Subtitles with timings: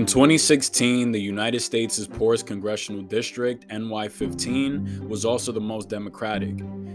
[0.00, 6.54] In 2016, the United States' poorest congressional district, NY15, was also the most Democratic,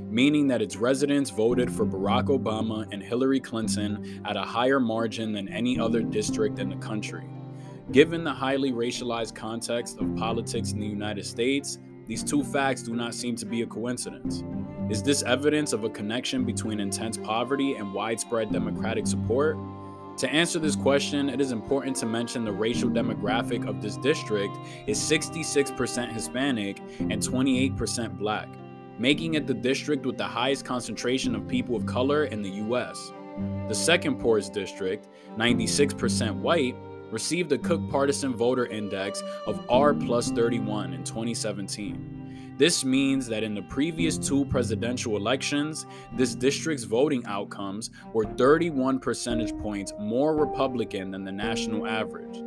[0.09, 5.33] meaning that its residents voted for Barack Obama and Hillary Clinton at a higher margin
[5.33, 7.29] than any other district in the country.
[7.91, 11.77] Given the highly racialized context of politics in the United States,
[12.07, 14.43] these two facts do not seem to be a coincidence.
[14.89, 19.57] Is this evidence of a connection between intense poverty and widespread Democratic support?
[20.17, 24.57] To answer this question, it is important to mention the racial demographic of this district
[24.87, 28.47] is 66% Hispanic and 28% black,
[28.97, 33.11] making it the district with the highest concentration of people of color in the US.
[33.67, 36.77] The second poorest district, 96% white,
[37.11, 42.24] received a Cook Partisan Voter Index of R plus 31 in 2017.
[42.57, 48.99] This means that in the previous two presidential elections, this district's voting outcomes were 31
[48.99, 52.37] percentage points more Republican than the national average.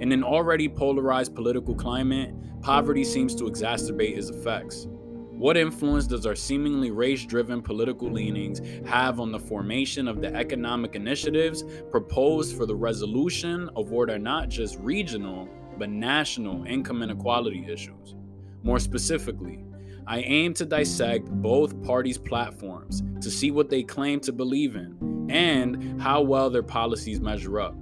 [0.00, 4.86] In an already polarized political climate, poverty seems to exacerbate its effects.
[4.88, 10.34] What influence does our seemingly race driven political leanings have on the formation of the
[10.34, 17.02] economic initiatives proposed for the resolution of what are not just regional, but national income
[17.02, 18.14] inequality issues?
[18.62, 19.64] More specifically,
[20.06, 25.28] I aim to dissect both parties' platforms to see what they claim to believe in
[25.30, 27.76] and how well their policies measure up.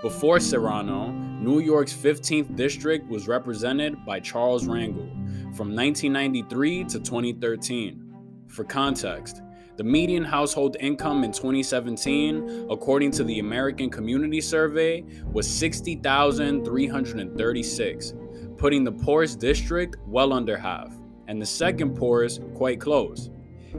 [0.00, 5.10] Before Serrano, New York's 15th district was represented by Charles Rangel
[5.56, 8.14] from 1993 to 2013.
[8.46, 9.42] For context,
[9.76, 18.14] the median household income in 2017, according to the American Community Survey, was 60,336,
[18.58, 20.92] putting the poorest district well under half,
[21.26, 23.30] and the second poorest quite close.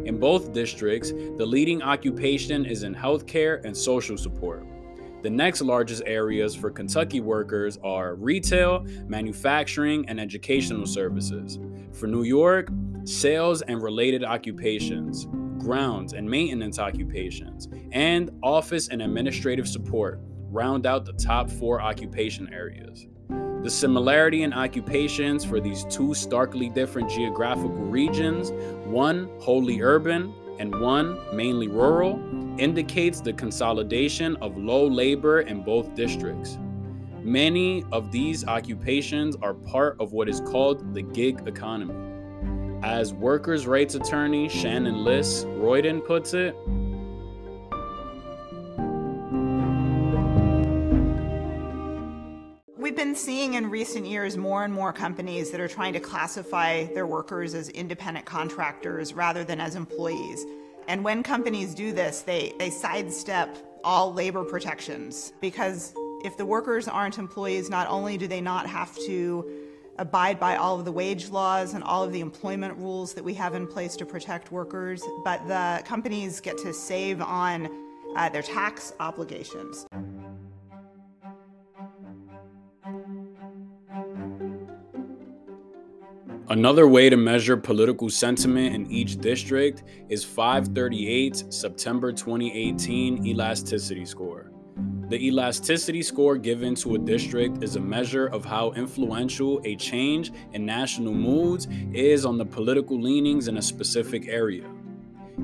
[0.06, 4.66] In both districts, the leading occupation is in healthcare and social support.
[5.22, 11.60] The next largest areas for Kentucky workers are retail, manufacturing, and educational services.
[11.94, 12.70] For New York,
[13.06, 15.28] sales and related occupations
[15.63, 20.19] grounds and maintenance occupations, and office and administrative support
[20.51, 23.07] round out the top four occupation areas.
[23.63, 28.51] The similarity in occupations for these two starkly different geographical regions,
[28.85, 32.22] one wholly urban and one mainly rural,
[32.59, 36.59] indicates the consolidation of low labor in both districts.
[37.22, 42.12] Many of these occupations are part of what is called the gig economy.
[42.84, 46.54] As workers' rights attorney Shannon Liss Riordan puts it,
[52.78, 56.84] We've been seeing in recent years more and more companies that are trying to classify
[56.88, 60.46] their workers as independent contractors rather than as employees.
[60.90, 65.94] And when companies do this, they, they sidestep all labor protections because
[66.26, 69.62] if the workers aren't employees, not only do they not have to
[70.00, 73.34] abide by all of the wage laws and all of the employment rules that we
[73.34, 77.69] have in place to protect workers, but the companies get to save on
[78.16, 79.86] uh, their tax obligations.
[86.50, 94.53] Another way to measure political sentiment in each district is 538 September 2018 elasticity score.
[95.10, 100.32] The elasticity score given to a district is a measure of how influential a change
[100.54, 104.66] in national moods is on the political leanings in a specific area.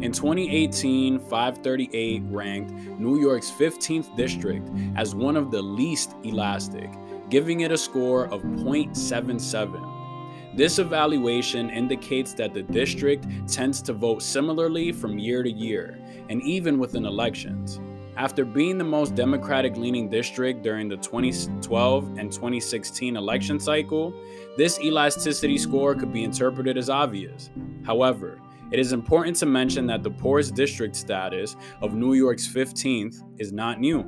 [0.01, 6.89] In 2018, 538 ranked New York's 15th district as one of the least elastic,
[7.29, 10.55] giving it a score of 0.77.
[10.55, 16.41] This evaluation indicates that the district tends to vote similarly from year to year, and
[16.43, 17.81] even within elections.
[18.19, 24.13] After being the most Democratic leaning district during the 2012 and 2016 election cycle,
[24.57, 27.49] this elasticity score could be interpreted as obvious.
[27.85, 28.37] However,
[28.73, 33.53] it is important to mention that the poorest district status of New York's 15th is
[33.53, 33.99] not new.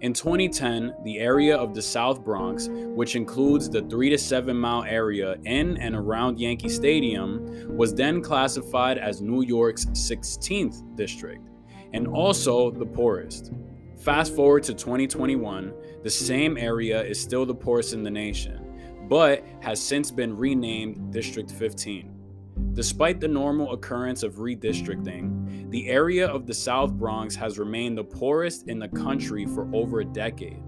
[0.00, 4.82] In 2010, the area of the South Bronx, which includes the 3 to 7 mile
[4.82, 11.46] area in and around Yankee Stadium, was then classified as New York's 16th district,
[11.92, 13.52] and also the poorest.
[13.98, 15.72] Fast forward to 2021,
[16.02, 21.12] the same area is still the poorest in the nation, but has since been renamed
[21.12, 22.12] District 15.
[22.72, 28.04] Despite the normal occurrence of redistricting, the area of the South Bronx has remained the
[28.04, 30.62] poorest in the country for over a decade.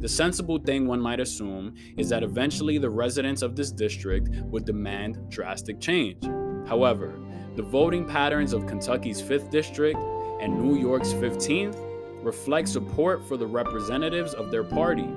[0.00, 4.64] The sensible thing one might assume is that eventually the residents of this district would
[4.64, 6.22] demand drastic change.
[6.68, 7.18] However,
[7.54, 9.98] the voting patterns of Kentucky's 5th district
[10.40, 11.82] and New York's 15th
[12.22, 15.08] reflect support for the representatives of their party,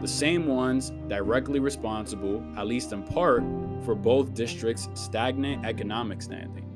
[0.00, 3.42] the same ones directly responsible, at least in part,
[3.84, 6.75] for both districts' stagnant economic standing.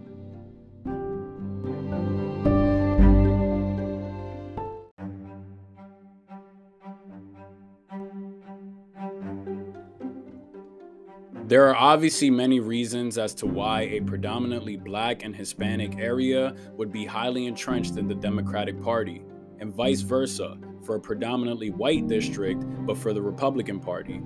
[11.50, 16.92] There are obviously many reasons as to why a predominantly black and Hispanic area would
[16.92, 19.24] be highly entrenched in the Democratic Party,
[19.58, 24.18] and vice versa for a predominantly white district but for the Republican Party.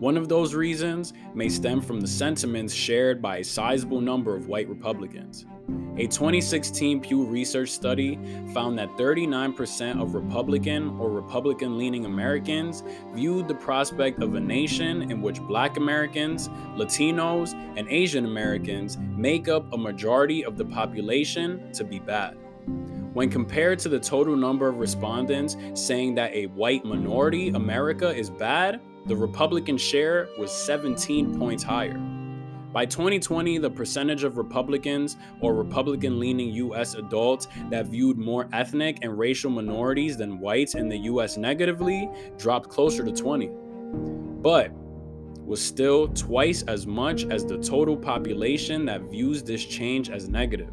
[0.00, 4.48] One of those reasons may stem from the sentiments shared by a sizable number of
[4.48, 5.46] white Republicans.
[5.96, 8.18] A 2016 Pew Research study
[8.52, 12.82] found that 39% of Republican or Republican leaning Americans
[13.12, 19.46] viewed the prospect of a nation in which Black Americans, Latinos, and Asian Americans make
[19.46, 22.36] up a majority of the population to be bad.
[23.12, 28.30] When compared to the total number of respondents saying that a white minority America is
[28.30, 32.13] bad, the Republican share was 17 points higher.
[32.74, 38.98] By 2020, the percentage of Republicans or Republican leaning US adults that viewed more ethnic
[39.02, 43.48] and racial minorities than whites in the US negatively dropped closer to 20.
[44.42, 44.72] But
[45.46, 50.72] was still twice as much as the total population that views this change as negative.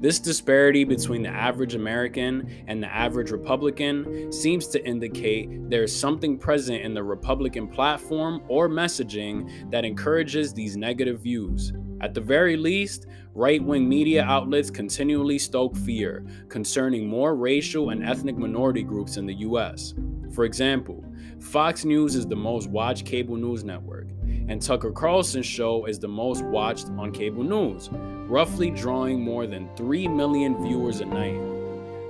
[0.00, 5.94] This disparity between the average American and the average Republican seems to indicate there is
[5.94, 11.72] something present in the Republican platform or messaging that encourages these negative views.
[12.00, 18.04] At the very least, right wing media outlets continually stoke fear concerning more racial and
[18.04, 19.94] ethnic minority groups in the US.
[20.32, 21.04] For example,
[21.40, 24.06] Fox News is the most watched cable news network,
[24.48, 29.68] and Tucker Carlson's show is the most watched on cable news, roughly drawing more than
[29.76, 31.38] 3 million viewers a night.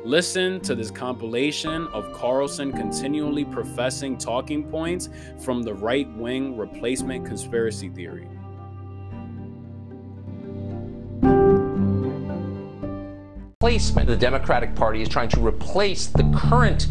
[0.04, 5.08] Listen to this compilation of Carlson continually professing talking points
[5.40, 8.28] from the right wing replacement conspiracy theory.
[13.60, 14.06] Replacement.
[14.06, 16.86] The Democratic Party is trying to replace the current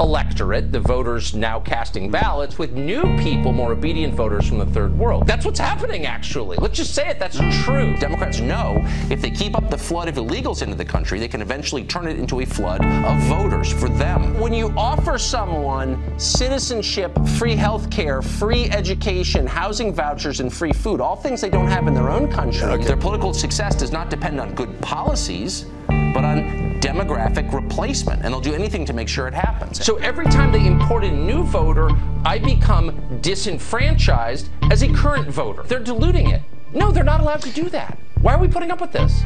[0.00, 4.96] electorate, the voters now casting ballots, with new people, more obedient voters from the third
[4.98, 5.26] world.
[5.26, 6.56] That's what's happening, actually.
[6.56, 7.96] Let's just say it, that's true.
[7.98, 11.42] Democrats know if they keep up the flood of illegals into the country, they can
[11.42, 14.38] eventually turn it into a flood of voters for them.
[14.40, 21.00] When you offer someone citizenship, free health care, free education, housing vouchers, and free food,
[21.00, 22.84] all things they don't have in their own country, okay.
[22.84, 26.59] their political success does not depend on good policies, but on
[26.90, 29.84] demographic replacement, and they'll do anything to make sure it happens.
[29.84, 31.88] So every time they import a new voter,
[32.24, 35.62] I become disenfranchised as a current voter.
[35.62, 36.42] They're diluting it.
[36.74, 37.96] No, they're not allowed to do that.
[38.22, 39.24] Why are we putting up with this?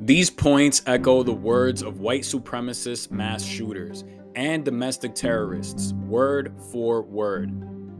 [0.00, 4.04] These points echo the words of white supremacist mass shooters
[4.36, 7.50] and domestic terrorists, word for word.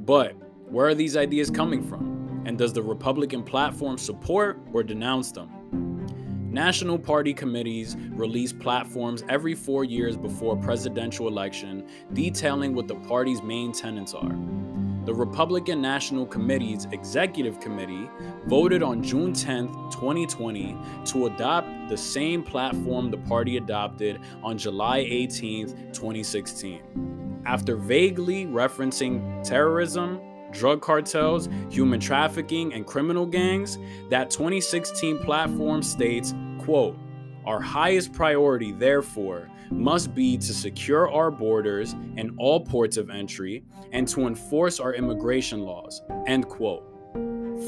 [0.06, 0.36] But
[0.68, 2.42] where are these ideas coming from?
[2.44, 5.50] And does the Republican platform support or denounce them?
[6.50, 13.42] National party committees release platforms every four years before presidential election detailing what the party's
[13.42, 14.36] main tenets are.
[15.04, 18.10] The Republican National Committee's Executive Committee
[18.46, 24.98] voted on June 10, 2020, to adopt the same platform the party adopted on July
[24.98, 27.42] 18, 2016.
[27.46, 30.20] After vaguely referencing terrorism,
[30.56, 33.78] drug cartels, human trafficking, and criminal gangs,
[34.10, 36.96] that 2016 platform states, quote,
[37.44, 43.64] our highest priority, therefore, must be to secure our borders and all ports of entry
[43.92, 46.02] and to enforce our immigration laws.
[46.26, 46.84] End quote.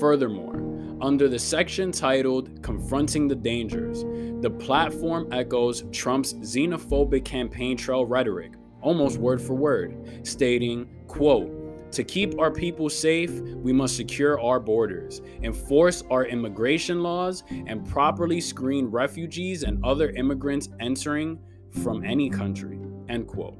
[0.00, 0.56] Furthermore,
[1.00, 4.02] under the section titled Confronting the Dangers,
[4.42, 11.50] the platform echoes Trump's xenophobic campaign trail rhetoric, almost word for word, stating, quote,
[11.92, 17.86] to keep our people safe, we must secure our borders, enforce our immigration laws, and
[17.88, 21.38] properly screen refugees and other immigrants entering
[21.82, 22.78] from any country.
[23.08, 23.56] End quote.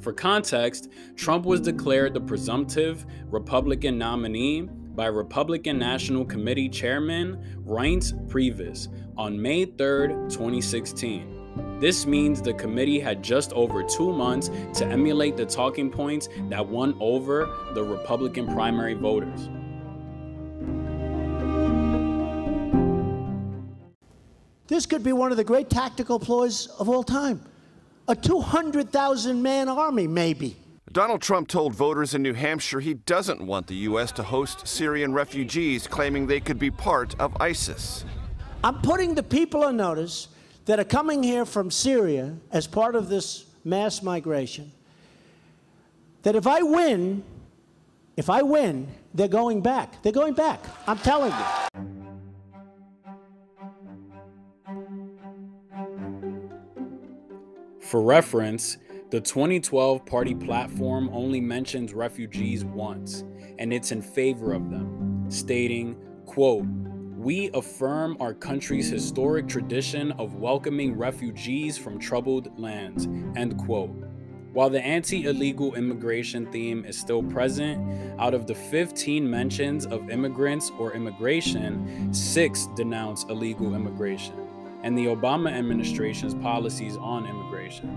[0.00, 8.12] For context, Trump was declared the presumptive Republican nominee by Republican National Committee Chairman Reince
[8.28, 11.35] Priebus on May 3, 2016.
[11.78, 16.66] This means the committee had just over two months to emulate the talking points that
[16.66, 19.50] won over the Republican primary voters.
[24.68, 27.40] This could be one of the great tactical ploys of all time.
[28.08, 30.56] A 200,000 man army, maybe.
[30.92, 34.12] Donald Trump told voters in New Hampshire he doesn't want the U.S.
[34.12, 38.04] to host Syrian refugees, claiming they could be part of ISIS.
[38.64, 40.28] I'm putting the people on notice
[40.66, 44.70] that are coming here from Syria as part of this mass migration,
[46.22, 47.24] that if I win,
[48.16, 50.02] if I win, they're going back.
[50.02, 50.60] They're going back.
[50.86, 51.44] I'm telling you.
[57.80, 58.78] For reference,
[59.10, 63.22] the 2012 party platform only mentions refugees once,
[63.60, 66.66] and it's in favor of them, stating, quote,
[67.26, 73.06] we affirm our country's historic tradition of welcoming refugees from troubled lands.
[73.36, 73.90] End quote.
[74.52, 77.82] While the anti illegal immigration theme is still present,
[78.20, 84.34] out of the 15 mentions of immigrants or immigration, six denounce illegal immigration
[84.84, 87.88] and the Obama administration's policies on immigration,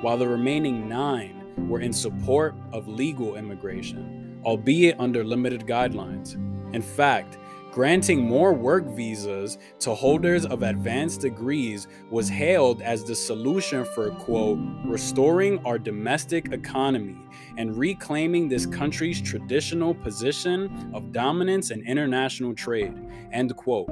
[0.00, 6.36] while the remaining nine were in support of legal immigration, albeit under limited guidelines.
[6.74, 7.36] In fact,
[7.78, 14.10] Granting more work visas to holders of advanced degrees was hailed as the solution for,
[14.10, 17.16] quote, restoring our domestic economy
[17.56, 22.94] and reclaiming this country's traditional position of dominance in international trade,
[23.32, 23.88] end quote.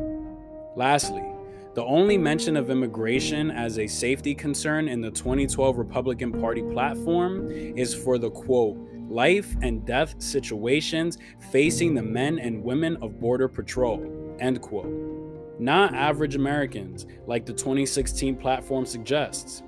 [0.74, 1.22] Lastly,
[1.76, 7.52] the only mention of immigration as a safety concern in the 2012 Republican Party platform
[7.52, 8.78] is for the quote,
[9.08, 11.18] life and death situations
[11.50, 14.36] facing the men and women of Border Patrol.
[14.38, 15.16] End quote.
[15.58, 19.62] Not average Americans, like the 2016 platform suggests.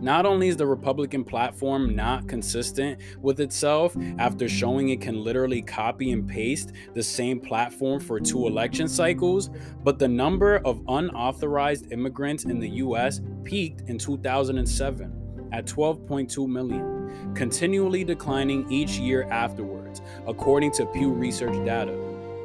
[0.00, 5.62] Not only is the Republican platform not consistent with itself after showing it can literally
[5.62, 9.50] copy and paste the same platform for two election cycles,
[9.82, 16.93] but the number of unauthorized immigrants in the US peaked in 2007 at 12.2 million
[17.34, 21.98] continually declining each year afterwards, according to Pew Research data.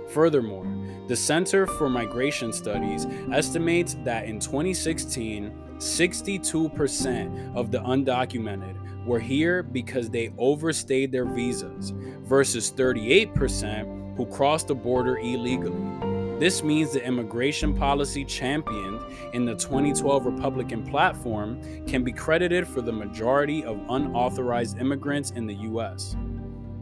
[0.09, 0.67] Furthermore,
[1.07, 9.63] the Center for Migration Studies estimates that in 2016, 62% of the undocumented were here
[9.63, 16.08] because they overstayed their visas, versus 38% who crossed the border illegally.
[16.39, 19.01] This means the immigration policy championed
[19.33, 25.45] in the 2012 Republican platform can be credited for the majority of unauthorized immigrants in
[25.45, 26.15] the US.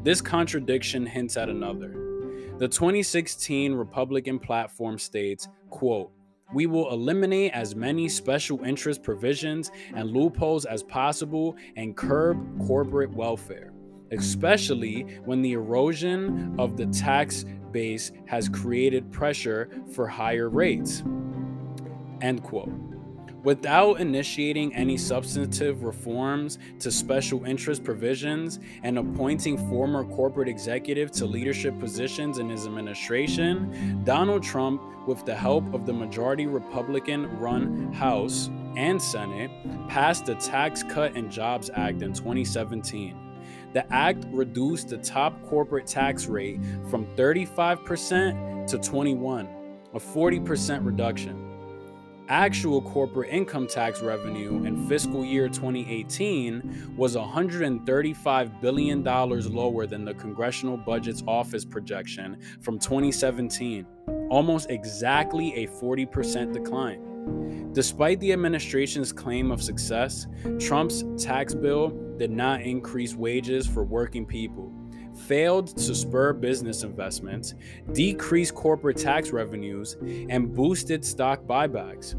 [0.04, 1.90] This contradiction hints at another.
[2.60, 6.12] The 2016 Republican platform states, quote,
[6.54, 12.38] we will eliminate as many special interest provisions and loopholes as possible and curb
[12.68, 13.74] corporate welfare,
[14.12, 21.04] especially when the erosion of the tax base has created pressure for higher rates.
[22.22, 22.72] End quote.
[23.44, 31.26] Without initiating any substantive reforms to special interest provisions and appointing former corporate executives to
[31.26, 37.94] leadership positions in his administration, Donald Trump, with the help of the majority Republican run
[37.94, 39.52] House and Senate,
[39.88, 43.27] passed the Tax Cut and Jobs Act in 2017
[43.78, 49.48] the act reduced the top corporate tax rate from 35% to 21,
[49.94, 51.44] a 40% reduction.
[52.28, 60.16] Actual corporate income tax revenue in fiscal year 2018 was $135 billion lower than the
[60.16, 63.86] Congressional Budget Office projection from 2017,
[64.32, 67.72] almost exactly a 40% decline.
[67.74, 70.26] Despite the administration's claim of success,
[70.60, 74.72] Trump's tax bill did not increase wages for working people,
[75.28, 77.56] failed to spur business investments,
[77.94, 79.98] decreased corporate tax revenues,
[80.30, 82.16] and boosted stock buybacks.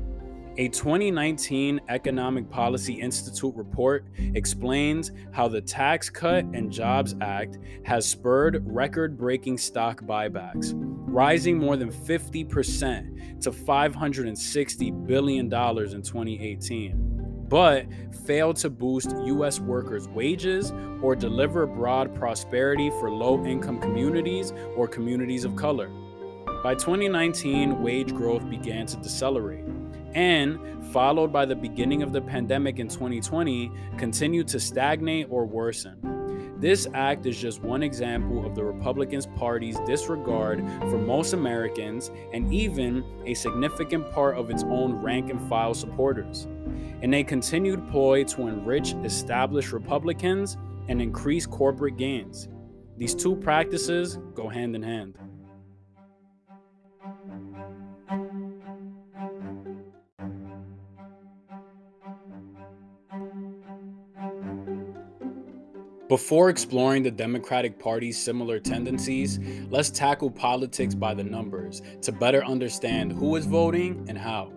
[0.58, 8.08] A 2019 Economic Policy Institute report explains how the Tax Cut and Jobs Act has
[8.08, 17.17] spurred record breaking stock buybacks, rising more than 50% to $560 billion in 2018,
[17.48, 17.86] but
[18.26, 19.60] failed to boost U.S.
[19.60, 25.88] workers' wages or deliver broad prosperity for low income communities or communities of color.
[26.62, 29.64] By 2019, wage growth began to decelerate
[30.14, 30.58] and,
[30.92, 36.17] followed by the beginning of the pandemic in 2020, continued to stagnate or worsen.
[36.58, 40.58] This act is just one example of the Republican Party's disregard
[40.90, 46.48] for most Americans and even a significant part of its own rank and file supporters,
[47.00, 50.56] in a continued ploy to enrich established Republicans
[50.88, 52.48] and increase corporate gains.
[52.96, 55.16] These two practices go hand in hand.
[66.08, 69.38] Before exploring the Democratic Party's similar tendencies,
[69.68, 74.50] let's tackle politics by the numbers to better understand who is voting and how.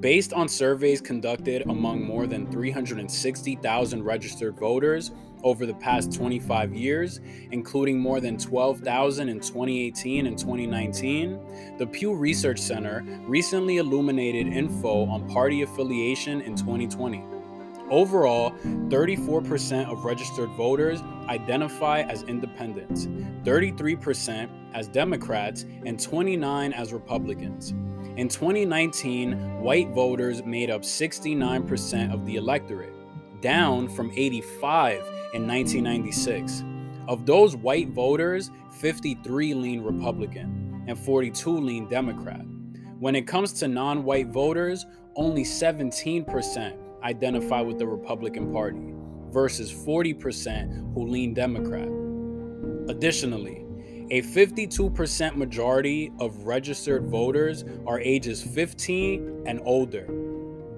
[0.00, 5.12] Based on surveys conducted among more than 360,000 registered voters
[5.44, 7.20] over the past 25 years,
[7.52, 11.38] including more than 12,000 in 2018 and 2019,
[11.78, 17.37] the Pew Research Center recently illuminated info on party affiliation in 2020.
[17.90, 18.50] Overall,
[18.88, 23.06] 34% of registered voters identify as independents,
[23.44, 27.70] 33% as Democrats, and 29 as Republicans.
[28.16, 32.92] In 2019, white voters made up 69% of the electorate,
[33.40, 34.98] down from 85
[35.32, 36.64] in 1996.
[37.06, 42.44] Of those white voters, 53 lean Republican and 42 lean Democrat.
[42.98, 48.92] When it comes to non white voters, only 17% identify with the Republican Party
[49.30, 51.88] versus 40% who lean Democrat.
[52.88, 53.64] Additionally,
[54.10, 60.08] a 52% majority of registered voters are ages 15 and older.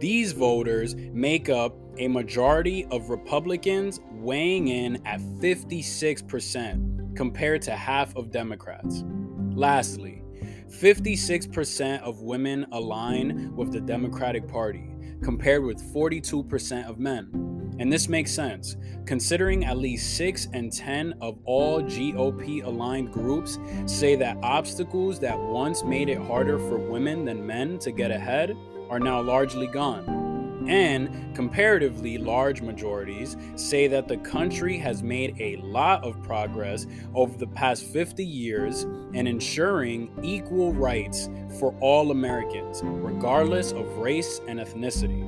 [0.01, 8.17] These voters make up a majority of Republicans, weighing in at 56% compared to half
[8.17, 9.05] of Democrats.
[9.53, 10.23] Lastly,
[10.69, 14.91] 56% of women align with the Democratic Party,
[15.23, 17.77] compared with 42% of men.
[17.79, 23.59] And this makes sense, considering at least 6 and 10 of all GOP aligned groups
[23.87, 28.57] say that obstacles that once made it harder for women than men to get ahead
[28.91, 30.30] are now largely gone
[30.69, 37.37] and comparatively large majorities say that the country has made a lot of progress over
[37.39, 44.59] the past 50 years in ensuring equal rights for all Americans, regardless of race and
[44.61, 45.27] ethnicity.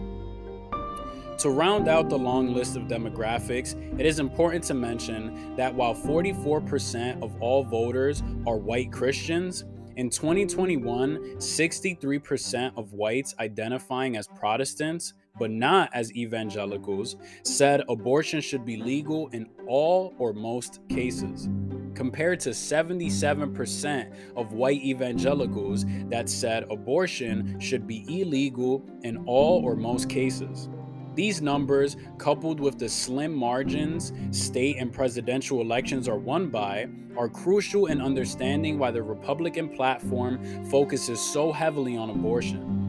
[1.38, 5.94] To round out the long list of demographics, it is important to mention that while
[5.94, 9.64] 44% of all voters are white Christians,
[9.96, 18.64] in 2021, 63% of whites identifying as Protestants but not as evangelicals, said abortion should
[18.64, 21.48] be legal in all or most cases,
[21.94, 29.76] compared to 77% of white evangelicals that said abortion should be illegal in all or
[29.76, 30.68] most cases.
[31.14, 36.86] These numbers, coupled with the slim margins state and presidential elections are won by,
[37.18, 42.81] are crucial in understanding why the Republican platform focuses so heavily on abortion.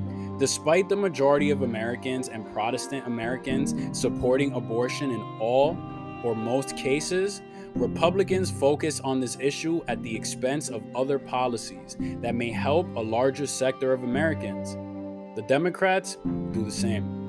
[0.43, 5.77] Despite the majority of Americans and Protestant Americans supporting abortion in all
[6.21, 7.41] or most cases,
[7.75, 12.99] Republicans focus on this issue at the expense of other policies that may help a
[12.99, 14.75] larger sector of Americans.
[15.37, 16.17] The Democrats
[16.51, 17.22] do the same.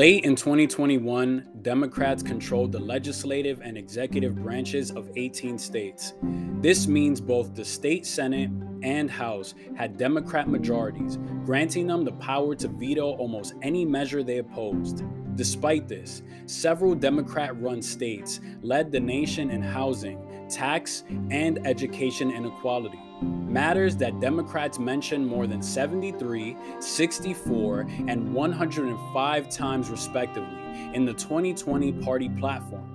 [0.00, 6.14] Late in 2021, Democrats controlled the legislative and executive branches of 18 states.
[6.62, 8.48] This means both the state Senate
[8.82, 14.38] and House had Democrat majorities, granting them the power to veto almost any measure they
[14.38, 15.04] opposed.
[15.36, 23.00] Despite this, several Democrat run states led the nation in housing, tax, and education inequality
[23.22, 30.56] matters that Democrats mentioned more than 73, 64, and 105 times respectively
[30.94, 32.86] in the 2020 party platform.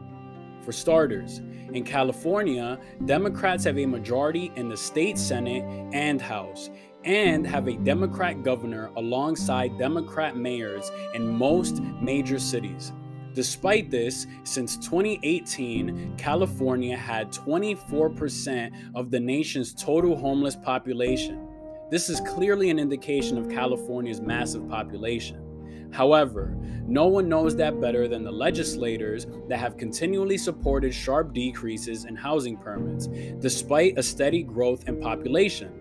[0.63, 1.41] For starters,
[1.74, 6.69] in California, Democrats have a majority in the state Senate and House,
[7.06, 12.91] and have a Democrat governor alongside Democrat mayors in most major cities.
[13.34, 21.48] Despite this, since 2018, California had 24% of the nation's total homeless population.
[21.91, 25.89] This is clearly an indication of California's massive population.
[25.91, 32.06] However, no one knows that better than the legislators that have continually supported sharp decreases
[32.06, 33.08] in housing permits,
[33.39, 35.72] despite a steady growth in population.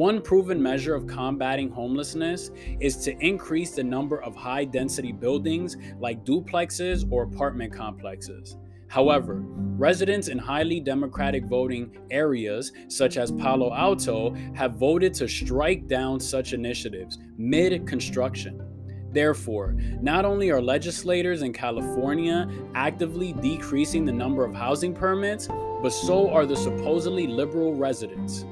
[0.00, 5.76] One proven measure of combating homelessness is to increase the number of high density buildings
[5.98, 8.56] like duplexes or apartment complexes.
[8.88, 15.86] However, residents in highly democratic voting areas such as Palo Alto have voted to strike
[15.86, 18.58] down such initiatives mid construction.
[19.12, 25.46] Therefore, not only are legislators in California actively decreasing the number of housing permits,
[25.82, 28.46] but so are the supposedly liberal residents.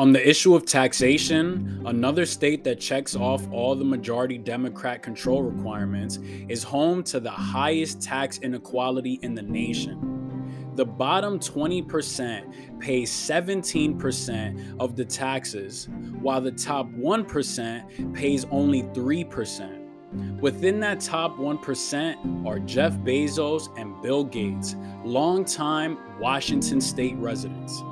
[0.00, 5.42] On the issue of taxation, another state that checks off all the majority Democrat control
[5.42, 10.72] requirements is home to the highest tax inequality in the nation.
[10.74, 15.90] The bottom 20% pays 17% of the taxes,
[16.22, 20.40] while the top 1% pays only 3%.
[20.40, 27.82] Within that top 1% are Jeff Bezos and Bill Gates, longtime Washington state residents.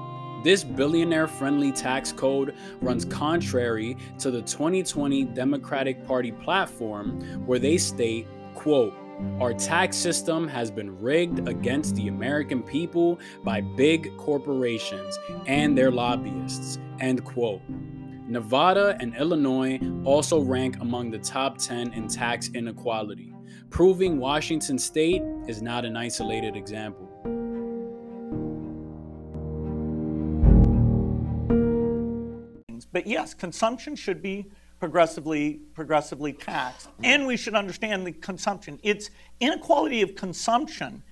[0.45, 7.77] This billionaire friendly tax code runs contrary to the 2020 Democratic Party platform where they
[7.77, 8.95] state, quote,
[9.41, 15.91] our tax system has been rigged against the American people by big corporations and their
[15.91, 16.79] lobbyists.
[17.01, 17.61] End quote.
[18.29, 23.35] Nevada and Illinois also rank among the top 10 in tax inequality,
[23.71, 27.08] proving Washington state is not an isolated example.
[32.99, 34.47] But yes, consumption should be
[34.81, 38.81] progressively progressively taxed, and we should understand the consumption.
[38.83, 41.05] It's inequality of consumption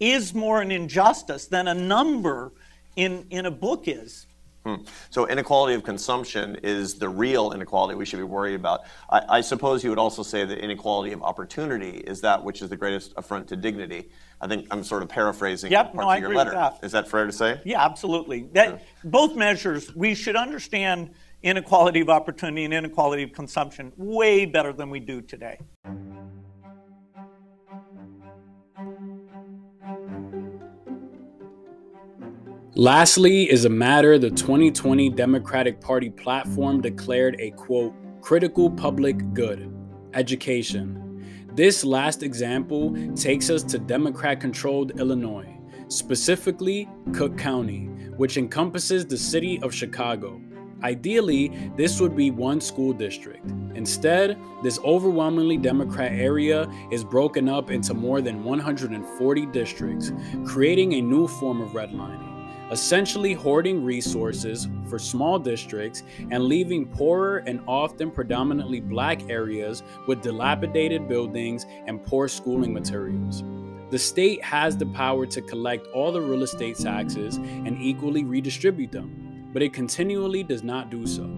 [0.00, 2.52] is more an injustice than a number
[2.96, 4.26] in in a book is.
[4.66, 4.74] Hmm.
[5.08, 8.82] So inequality of consumption is the real inequality we should be worried about.
[9.08, 12.68] I, I, suppose you would also say that inequality of opportunity is that which is
[12.68, 14.10] the greatest affront to dignity.
[14.38, 16.50] I think I'm sort of paraphrasing yep, parts no, of your letter.
[16.50, 16.78] That.
[16.82, 17.58] Is that fair to say?
[17.64, 18.50] Yeah, absolutely.
[18.52, 18.78] That, yeah.
[19.04, 24.90] Both measures, we should understand inequality of opportunity and inequality of consumption way better than
[24.90, 25.58] we do today.
[32.76, 39.74] Lastly, is a matter the 2020 Democratic Party platform declared a quote, critical public good
[40.14, 40.96] education.
[41.54, 49.18] This last example takes us to Democrat controlled Illinois, specifically Cook County, which encompasses the
[49.18, 50.40] city of Chicago.
[50.82, 53.46] Ideally, this would be one school district.
[53.74, 60.12] Instead, this overwhelmingly Democrat area is broken up into more than 140 districts,
[60.44, 67.38] creating a new form of redlining, essentially hoarding resources for small districts and leaving poorer
[67.46, 73.44] and often predominantly black areas with dilapidated buildings and poor schooling materials.
[73.90, 78.92] The state has the power to collect all the real estate taxes and equally redistribute
[78.92, 81.30] them but it continually does not do so.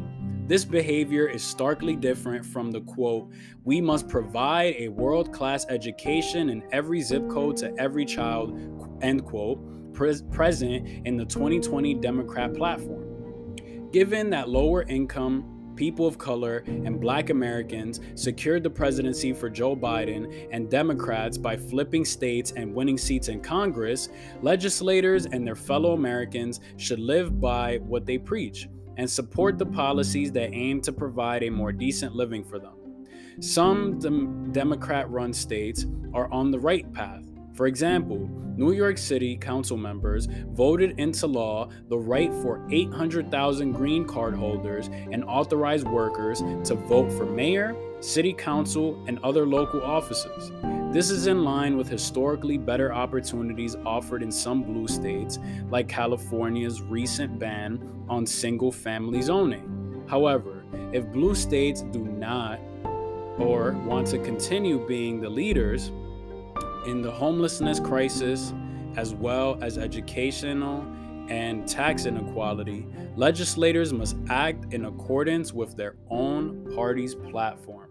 [0.47, 3.31] This behavior is starkly different from the quote,
[3.65, 8.59] we must provide a world class education in every zip code to every child,
[9.03, 9.61] end quote,
[9.95, 13.57] pres- present in the 2020 Democrat platform.
[13.93, 15.52] Given that lower income,
[15.83, 21.57] people of color, and black Americans secured the presidency for Joe Biden and Democrats by
[21.57, 24.09] flipping states and winning seats in Congress,
[24.43, 30.31] legislators and their fellow Americans should live by what they preach and support the policies
[30.31, 32.75] that aim to provide a more decent living for them.
[33.41, 39.37] Some dem- Democrat run states are on the right path for example, New York City
[39.37, 46.41] council members voted into law the right for 800,000 green card holders and authorized workers
[46.65, 50.53] to vote for mayor, city council, and other local offices.
[50.93, 55.39] This is in line with historically better opportunities offered in some blue states,
[55.71, 60.05] like California's recent ban on single family zoning.
[60.07, 62.61] However, if blue states do not
[63.39, 65.91] or want to continue being the leaders,
[66.87, 68.53] in the homelessness crisis,
[68.97, 70.87] as well as educational
[71.29, 77.82] and tax inequality, legislators must act in accordance with their own party's platform.